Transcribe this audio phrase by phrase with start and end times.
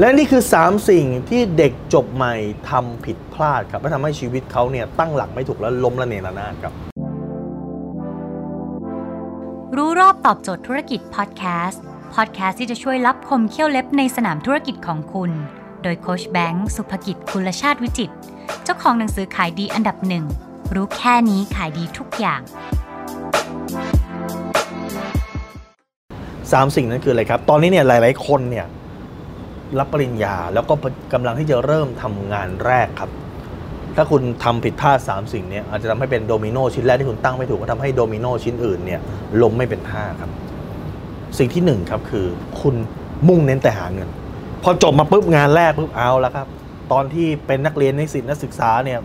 [0.00, 2.34] และนี่คือ 3 สิ่งที่เด็กจบใหม่
[2.70, 6.72] ทำผิดพลาดครับและทำให้ชีวิตเขาเนี่ยตั้งหลักไม่ถูกแล้วล้มละเนระนาดครับ
[9.76, 11.82] รู้รอบตอบโจทย์ธุรกิจพอดแคสต์
[12.14, 15.30] พอดแคสต์ที่จะช่วยรับคมเขี้ยวเล็บในสนามธุรกิจของคุณ
[15.82, 18.10] โดยโคชแบงค์สุภกิจคุลชาติวิจิต
[18.64, 20.24] เจ้าของหนังสือขายดีอันดับหนึ่ง
[20.74, 22.40] รู้แค่นี้ขายดีทุกอย่าง
[25.58, 28.66] 3 สิ่งนั้นคืออะไรครับ ตอนนี้เนี่ยหลาย ๆ คนเนี่ย
[29.78, 30.74] รับปริญญา แล้วก็
[31.12, 33.10] กำลังที่จะเริ่มทำงานแรกครับ
[33.96, 39.00] ถ้าคุณทำผิดพลาด3สิ่งนี้อาจจะทำให้เป็นโดมิโนชิ้นแรกที่คุณตั้งไม่ถูกก็ทำให้โดมิโนชิ้นอื่นเนี่ย
[39.42, 40.30] ล้มไม่เป็นท่าครับ
[41.38, 42.26] สิ่งที่1ครับคือ
[42.60, 42.74] คุณ
[43.28, 44.08] มุ่งเน้นแต่หาเงิน
[44.62, 46.46] พอจบมาปุ๊บงานแรกปุ๊บเอาแล้วครับ
[46.92, 48.98] ตอนที่เป็นนักเรียนในสิทธินักศึกษาเนี่ย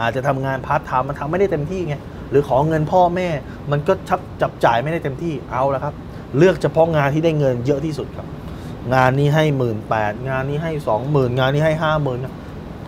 [0.00, 1.94] อาจจะทำงานพาร์ทไทม์มันทำไม่ได้เต็มที่ไง
[2.30, 3.28] หรือขอเงินพ่อแม่
[3.70, 5.94] มันก็ชับจับจ่ายไม่ได้เต็มที่เอาแล้วครับ
[6.38, 8.26] เลือกเฉพาะงานที่ได้เงินเยอะที่สุดครับ
[8.94, 12.18] งานนี้ให้หมื่นแปดงานนี้ให้สองหมื่นงานนี้ให้ห้าหมื่น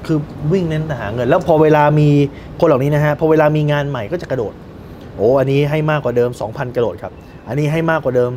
[0.06, 0.18] คือ
[0.52, 2.08] วิ่งเน้นแต่หาเงิน แล้วพอเวลามี
[2.60, 4.54] คนเหล่านี้นะฮะพอเวลามีงานใหม่ก็จะกระโดด
[5.16, 7.12] โอ้อันนี้ให้มากกว่าเดิม 2,000 กระโดดครับ
[7.48, 8.30] อันนี้ให้มากกว่าเดิม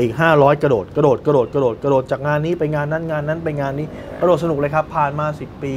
[0.00, 3.86] อีก 500 กระโดด กระโดดกระโดดกระโดดกระโดดจากงานนี้ไปงานนั้นงานนั้นไปงานนี้
[4.20, 5.72] กระโดดสนุกเลยครับ ผ่านมา 10 ปี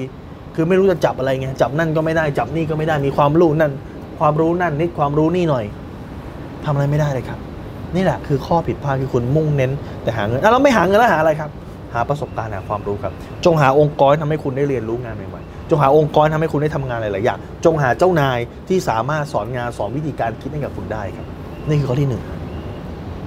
[0.56, 3.72] คือไม่รู้จะจับอะไรไงจับนั่นก็ไม่ได้จับนี่ก็ไม่ได้มีความรู้นั่น
[4.20, 5.66] ความรู้นั่นนิดความรู้นี่หน่อย
[6.66, 7.40] ทำอะไรไม่ได้เลยครับ
[7.96, 9.72] นี่แหละคือข้อผิดพลาดคือคุณมุ่งเน้น
[10.04, 11.50] แต่หาเงินอะเราไม่หาเงินแล้วหาอะไรครับ
[11.94, 13.14] หาประสบการณ์หาความรู้ครับ
[13.46, 21.26] จงหาองค์กรทำให้คุณได้เรียนรู้งานใหม่ๆจงหาองค์กรทำให้คุณได้ทำงานหลายๆอย่างจงหาเจ้านายที่สามารถสอนงานสอนวิธีการคิดให้กับคุณได้ครับ
[21.68, 22.22] นี่คือข้อที่หนึ่ง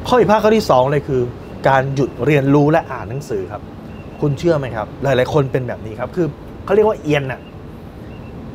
[0.06, 1.20] ข้อผิดพลาดข้อที่สองเลยคือ
[1.68, 3.62] การหยุดเรียนรู้และอ่านหนังสือครับ
[4.20, 6.26] คุณเชื่อไหมครับ หลาย ๆ คนเป็นแบบนี้ครับคือ
[6.64, 7.40] เขาเรียกว่าเอียนน่ะ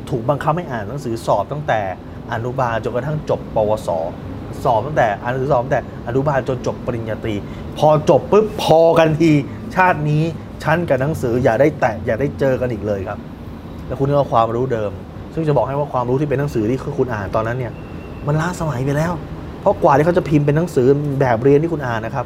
[0.09, 1.80] ถูกบังคับให้อ่านหนังสือสอบตั้งแต่
[2.31, 3.89] อนุบาลจนกระทั่งจบปวส
[4.66, 7.36] สอบตั้งแต่อ่านหนังสือสอบตั้งแต่อนุบาลจนจบปริญญาตรี
[7.78, 9.31] พอจบปุ๊บพอกันที
[9.75, 10.23] ชาตินี้
[10.64, 13.19] ชั้นกับหนังสืออย่าได้แตะอย่าได้เจอกันอีกเลยครับ
[13.88, 14.91] แล้วคุณก็เอาความรู้เดิม
[15.34, 17.73] ซึ่งจะบอกให้ว่าความรู้ที่เป็นหนังสือที่คุณอ่านตอนนั้นเนี่ย
[18.28, 19.13] มันล้าสมัยไปแล้ว
[19.62, 20.88] เพราะกว่าที่เขาจะพิมพ์เป็นหนังสือ
[21.19, 22.25] แบบเรียนที่คุณอ่านนะครับ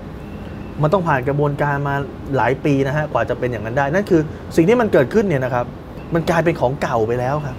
[0.81, 1.95] มันต้องผ่านกระบวนการมา
[2.37, 4.21] หลายปีนะฮะกว่าจะเป็นอย่างนั้นได้ นั่นคือ
[4.55, 5.65] สิ่งที่มันเกิดขึ้นเนี่ยนะครับ
[6.13, 7.55] มันกลายเป็นของเก่าไปแล้วครับ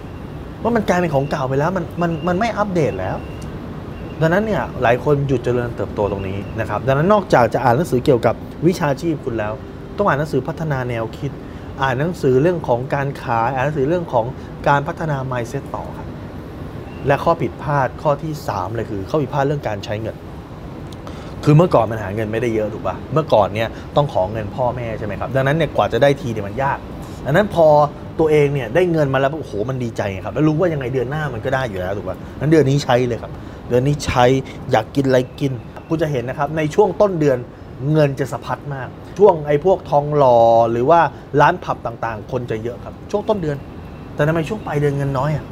[0.63, 3.17] ว่ามันกลายเป็นของเก่าไปแล้วมันมันมันไม่อัปเดตแล้ว
[4.23, 8.35] ดังนั้นเนี่ยหลายคนหยุดเจริญเติบโตตรงนี้นะครับดังนั้นนอกจากจะอ่านหนังสือเกี่ยวกับ
[8.67, 9.53] วิชาชีพคุณแล้ว
[9.97, 11.31] ต้องอ่านหนังสือพัฒนาแนวคิด
[11.83, 14.27] อ่านหนังสือเรื่องของการขายอ่านหนังสือเรื่องของ
[14.69, 16.09] การพัฒนา mindset ต่อครับ
[17.07, 20.17] และข้อผิดพลาดข้อที่ 3 เลยคือข้อผิดพลาดเรื่องการใช้เงิน
[21.45, 26.79] คือเมื่อก่อนมันหาเงินไม่ได้เยอะถูกปะเมื่อก่อนเนี่ยต้องขอเงินพ่อแม่ใช่ไหมครับดังนั้นเนี่ยกว่าจะได้ทีเนี่ยมันยาก
[27.25, 27.67] ดังนั้นพอ
[28.21, 33.33] ตัวเองเนี่ยได้เงินมาแล้วโอ้โหมันดีใจครับแล้วรู้ว่ายังไงเดือนหน้ามันก็ได้อยู่แล้วถูกป่ะนั้นเดือนนี้ใช้เลยครับ
[33.69, 34.25] เดือนนี้ใช้
[34.71, 35.53] อยากกินอะไรกิน
[35.89, 37.39] คุณจะเห็นนะครับในช่วงต้นเดือน
[37.93, 40.39] เงินจะสะพัดมาก ช่วงไอ้พวกทองหล่อ
[40.71, 41.01] หรือว่า
[41.41, 43.57] ร้านผับต่างๆ คนจะเยอะครับ ช่วงต้นเดือน
[44.15, 45.45] แต่ทำไมช่วงปลายเดือนเงินน้อยอะ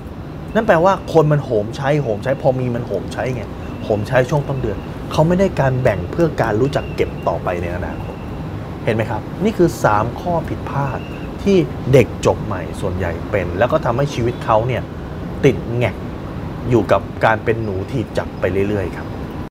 [0.54, 3.42] นั่นแปลว่าคนมันโหมใช้โหมใช้พอมีมันโหมใช้ไง
[3.84, 4.78] โหมใช้ช่วงต้นเดือน
[5.12, 8.14] เขาไม่ได้การแบ่งเพื่อการรู้จักเก็บต่อไปในอนาคต
[8.84, 10.98] เห็นไหมครับ นี่คือ 3 ข้อผิดพลาด
[11.42, 11.56] ที่
[11.92, 14.82] เด็กจบใหม่ส่วนใหญ่เป็น แล้วก็ทำให้ชีวิตเขาเนี่ย
[15.44, 15.94] ติดแงก
[16.70, 19.06] อยู่กับการเป็นหนูถีบจับไปเรื่อยๆครับ